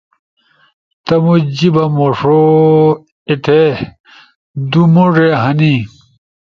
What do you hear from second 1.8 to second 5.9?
مُوݜو ایتھے۔ دُو مُوڙے ہنے۔